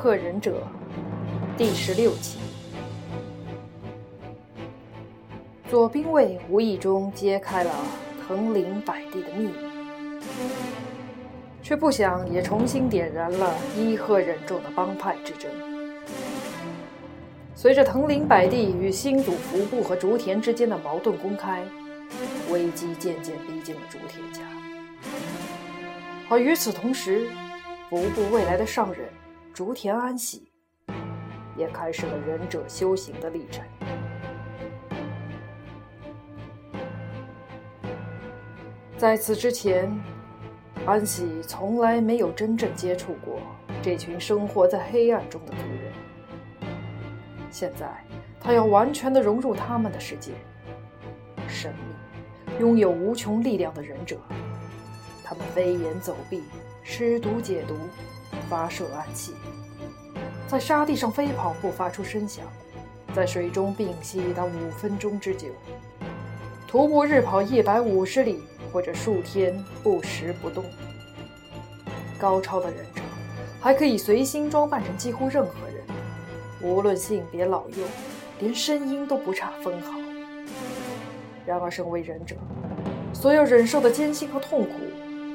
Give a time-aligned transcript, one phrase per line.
[0.00, 0.62] 伊贺忍者
[1.58, 2.38] 第十六集。
[5.68, 7.70] 左兵卫无意中揭开了
[8.26, 9.52] 藤林百地的秘密，
[11.62, 15.50] 却不想也重新点燃了伊贺忍众的帮派之争。
[17.54, 21.62] 随着藤林百地与新主服部和竹田之间的矛盾公开，
[22.50, 24.40] 危机渐渐逼近了竹田家。
[26.30, 27.28] 而与此同时，
[27.90, 29.00] 服部未来的上任
[29.52, 30.50] 竹田安喜
[31.56, 33.64] 也开始了忍者修行的历程。
[38.96, 39.90] 在此之前，
[40.86, 43.40] 安喜从来没有真正接触过
[43.82, 45.92] 这群生活在黑暗中的族人。
[47.50, 47.88] 现在，
[48.38, 50.32] 他要完全的融入他们的世界。
[51.48, 54.18] 神秘、拥有无穷力量的忍者，
[55.24, 56.42] 他们飞檐走壁、
[56.82, 57.74] 施毒解毒、
[58.50, 59.32] 发射暗器，
[60.48, 62.44] 在沙地上飞跑不发出声响，
[63.14, 65.46] 在水中屏息达五分钟之久，
[66.66, 70.64] 徒步日跑一百五十里或者数天不食不动。
[72.18, 73.00] 高超的忍者
[73.60, 75.76] 还可以随心装扮成几乎任何人。
[76.60, 77.84] 无论性别老幼，
[78.40, 79.96] 连声音都不差分毫。
[81.46, 82.34] 然而，身为忍者，
[83.14, 84.70] 所要忍受的艰辛和痛苦，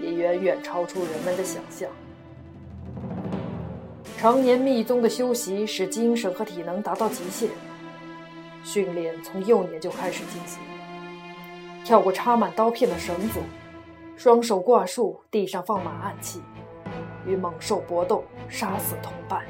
[0.00, 1.90] 也远远超出人们的想象。
[4.22, 7.48] 常年密宗的修习，使精神和体能达到极限。
[8.62, 10.62] 训练从幼年就开始进行，
[11.84, 13.40] 跳过插满刀片的绳子，
[14.16, 16.40] 双手挂树，地上放满暗器，
[17.26, 19.44] 与猛兽搏斗，杀死同伴。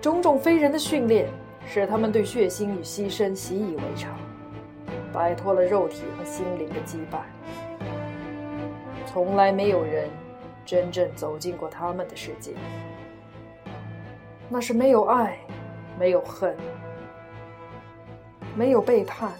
[0.00, 1.28] 种种非人的训练，
[1.68, 4.18] 使他们对血腥与牺牲习以为常，
[5.12, 7.20] 摆脱了肉体和心灵的羁绊。
[9.06, 10.10] 从来没有人
[10.64, 12.50] 真正走进过他们的世界，
[14.48, 15.38] 那是没有爱，
[15.98, 16.56] 没有恨，
[18.54, 19.32] 没有背叛，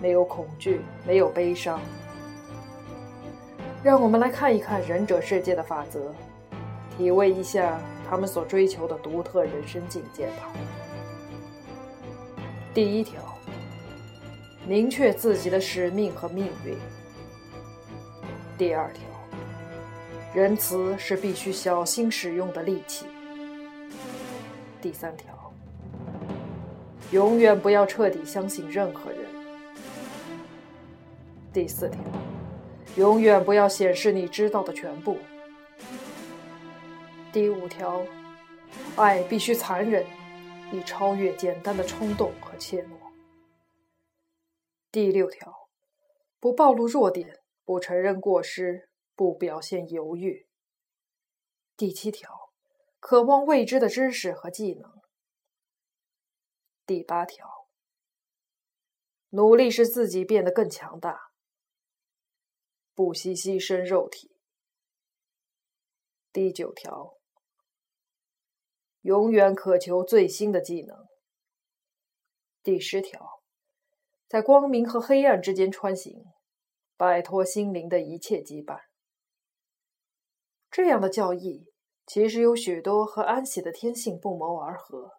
[0.00, 1.80] 没有恐惧，没有悲伤。
[3.82, 6.12] 让我们来看一看忍者世界的法则，
[6.96, 7.78] 体味一下。
[8.10, 10.50] 他们所追求的独特人生境界吧。
[12.72, 13.20] 第一条，
[14.66, 16.74] 明确自己的使命和命运。
[18.56, 19.02] 第二条，
[20.32, 23.04] 仁慈是必须小心使用的利器。
[24.80, 25.52] 第三条，
[27.10, 29.26] 永远不要彻底相信任何人。
[31.52, 32.00] 第四条，
[32.96, 35.18] 永远不要显示你知道的全部。
[37.32, 38.00] 第五条，
[38.96, 40.06] 爱必须残忍，
[40.72, 42.90] 以超越简单的冲动和怯懦。
[44.92, 45.68] 第六条，
[46.38, 50.46] 不暴露弱点，不承认过失，不表现犹豫。
[51.76, 52.47] 第七条，
[53.08, 55.00] 渴望未知的知识和技能。
[56.84, 57.66] 第八条，
[59.30, 61.18] 努力使自己变得更强大，
[62.94, 64.30] 不惜牺牲肉体。
[66.30, 67.14] 第九条。
[69.00, 71.06] 永远渴求最新的技能。
[72.62, 73.40] 第十条，
[74.28, 76.26] 在光明和黑暗之间穿行，
[76.98, 78.78] 摆脱心灵的一切羁绊。
[80.70, 81.72] 这样的教义
[82.08, 85.12] 其实有许多和安喜的天性不谋而合。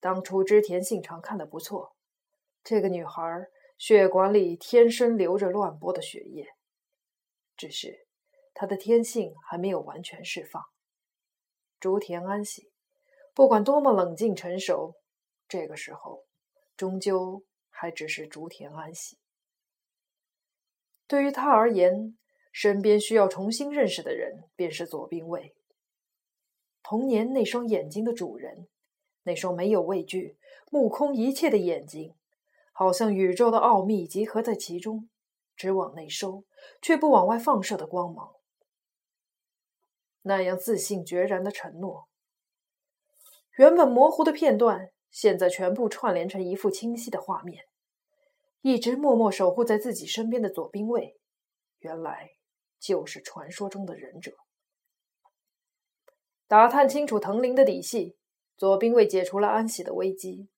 [0.00, 1.94] 当初织田信长看的不错，
[2.64, 3.22] 这个女孩
[3.78, 6.48] 血管里天生流着乱波的血液，
[7.56, 8.08] 只是
[8.54, 10.60] 她的天性还没有完全释放。
[11.78, 12.72] 竹田安喜，
[13.32, 14.96] 不管多么冷静成熟，
[15.46, 16.24] 这个时候
[16.76, 19.16] 终究还只是竹田安喜。
[21.06, 22.18] 对于他而言，
[22.50, 25.54] 身边需要重新认识的人便是左兵卫。
[26.82, 28.68] 童年那双眼睛的主人，
[29.24, 30.38] 那双没有畏惧、
[30.70, 32.14] 目空一切的眼睛，
[32.72, 35.08] 好像宇宙的奥秘集合在其中，
[35.56, 36.44] 只往内收
[36.80, 38.32] 却不往外放射的光芒。
[40.22, 42.08] 那样自信决然的承诺，
[43.56, 47.64] 原本模糊的片段，现在全部串联成一幅清晰的画面。
[48.60, 51.16] 一直默默守护在自己身边的左兵卫，
[51.78, 52.30] 原来
[52.80, 54.32] 就是传说中的忍者。
[56.48, 58.16] 打探清楚藤林的底细，
[58.56, 60.48] 左兵卫解除了安喜的危机。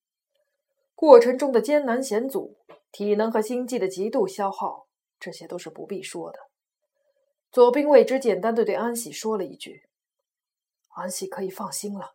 [0.95, 2.57] 过程中的艰难险阻、
[2.93, 4.87] 体能和心计的极度消耗，
[5.19, 6.39] 这些都是不必说的。
[7.51, 9.89] 左兵卫只简单的对安喜说了一句
[10.95, 12.15] ：“安喜可以放心了。”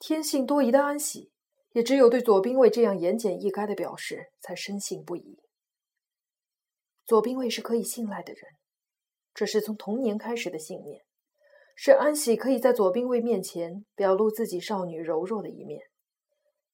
[0.00, 1.30] 天性多疑的安喜，
[1.70, 5.38] 也只有对左兵卫这样言简意赅的表示，才深信不疑。
[7.06, 8.42] 左兵卫是可以信赖的人，
[9.32, 11.04] 这是从童年开始的信念，
[11.74, 15.80] 是安喜可以在左兵卫面前表露自己少女柔弱的一面。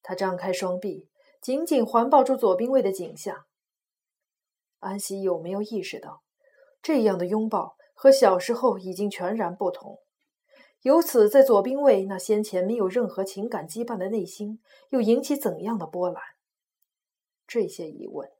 [0.03, 1.09] 他张开双臂，
[1.41, 3.45] 紧紧环抱住左兵卫的颈项。
[4.79, 6.23] 安喜有没有意识到，
[6.83, 9.99] 这样的拥抱和小时候已经全然不同？
[10.83, 14.61] 由此，在左兵卫那先前没有任何情感羁绊的内心，
[14.91, 16.23] 又引起怎样的波澜？
[17.47, 18.31] 这些疑问，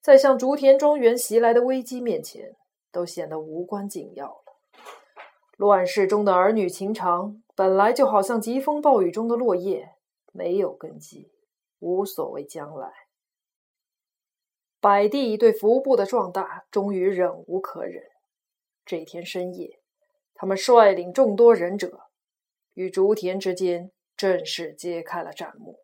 [0.00, 2.54] 在向竹田庄园袭来的危机面前，
[2.92, 4.49] 都显得无关紧要了。
[5.60, 9.94] 乱世中的儿女情长，本来就好像疾风暴雨中的落叶，
[10.32, 11.30] 没有根基，
[11.80, 12.90] 无所谓将来。
[14.80, 18.02] 百地对服部的壮大，终于忍无可忍。
[18.86, 19.82] 这天深夜。
[20.32, 22.04] 他们率领众多忍者，
[22.72, 25.80] 与竹田之间正式揭开了战幕。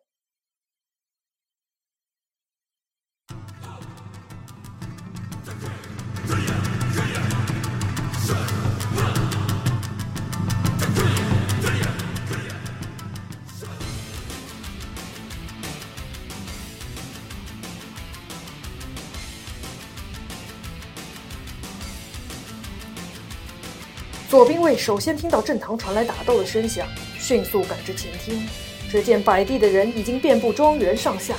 [24.37, 26.87] 左兵卫首先听到正堂传来打斗的声响，
[27.17, 28.39] 迅速赶至前厅，
[28.87, 31.33] 只见百地的人已经遍布庄园上下，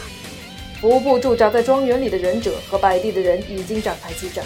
[0.80, 4.44] 服部驻扎在庄园里的忍者和百地的人已经展开激战。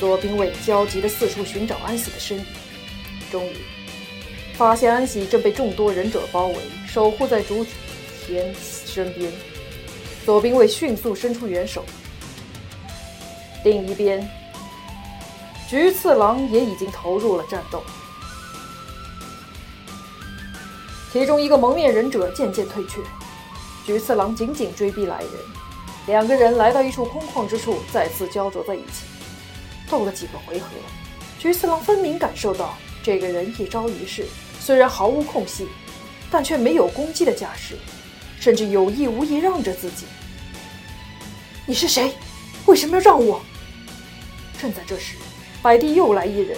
[0.00, 2.44] 左兵卫焦急地四处寻找安喜的身影，
[3.30, 3.56] 终于
[4.54, 6.56] 发现安喜正被众多忍者包围，
[6.90, 7.62] 守护在竹
[8.26, 8.54] 田
[8.86, 9.30] 身边。
[10.24, 11.84] 左兵卫迅速伸出援手，
[13.64, 14.26] 另一边。
[15.68, 17.84] 菊次郎也已经投入了战斗，
[21.12, 23.02] 其中一个蒙面忍者渐渐退却，
[23.84, 25.30] 菊次郎紧紧追逼来人，
[26.06, 29.04] 两个人来到一处空旷之处，再次焦灼在一起。
[29.90, 30.68] 斗了几个回合，
[31.38, 34.26] 菊次郎分明感受到这个人一招一式
[34.58, 35.68] 虽然毫无空隙，
[36.30, 37.76] 但却没有攻击的架势，
[38.40, 40.06] 甚至有意无意让着自己。
[41.66, 42.14] 你是谁？
[42.64, 43.42] 为什么要让我？
[44.58, 45.16] 正在这时。
[45.68, 46.56] 海地又来一人，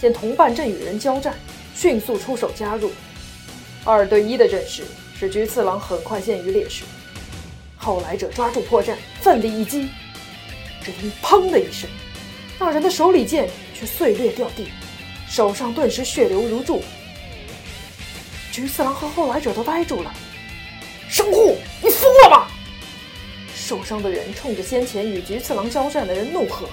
[0.00, 1.34] 见同伴正与人交战，
[1.74, 2.92] 迅速出手加入。
[3.82, 4.84] 二对一的阵势
[5.18, 6.84] 使菊次郎很快陷于劣势。
[7.76, 9.88] 后来者抓住破绽，奋力一击，
[10.80, 11.90] 只听“砰”的一声，
[12.56, 14.68] 那人的手里剑却碎裂掉地，
[15.28, 16.84] 手上顿时血流如注。
[18.52, 20.14] 菊次郎和后来者都呆住了。
[21.08, 22.46] 生护，你疯了吗？
[23.56, 26.68] 受伤的人冲着先前与菊次郎交战的人怒喝。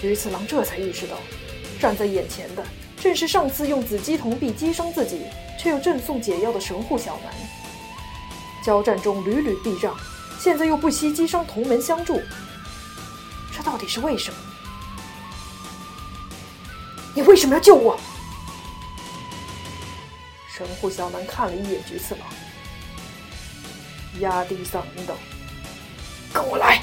[0.00, 1.16] 菊次郎这才意识到，
[1.80, 2.64] 站在眼前的
[3.00, 5.22] 正是上次用紫姬铜币击伤自己，
[5.58, 7.32] 却又赠送解药的神户小南。
[8.62, 9.96] 交战中屡屡避让，
[10.38, 12.20] 现在又不惜击伤同门相助，
[13.56, 14.36] 这到底是为什么？
[17.14, 17.98] 你为什么要救我？
[20.48, 22.22] 神户小南看了一眼菊次郎，
[24.20, 25.14] 压低嗓音道
[26.32, 26.82] ：“跟我来。”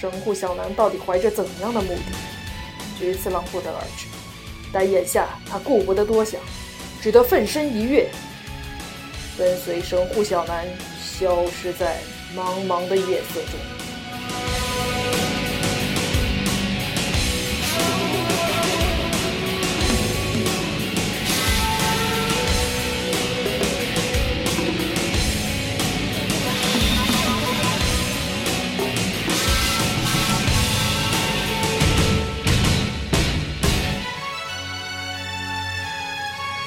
[0.00, 2.02] 神户小南到底怀着怎样的目的？
[2.98, 4.06] 菊次郎不得而知。
[4.72, 6.40] 但眼下他顾不得多想，
[7.02, 8.08] 只得奋身一跃，
[9.36, 10.66] 跟随神户小南
[11.02, 11.98] 消失在
[12.34, 13.79] 茫茫的夜色中。